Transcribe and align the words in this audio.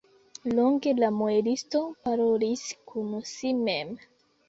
Longe 0.59 0.93
la 1.03 1.09
muelisto 1.19 1.83
parolis 2.09 2.67
kun 2.93 3.17
si 3.37 3.57
mem. 3.65 3.99